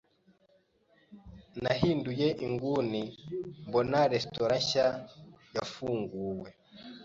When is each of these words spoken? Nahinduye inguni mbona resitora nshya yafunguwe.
Nahinduye 1.63 2.27
inguni 2.45 3.01
mbona 3.67 3.99
resitora 4.11 4.55
nshya 4.63 4.87
yafunguwe. 5.55 6.49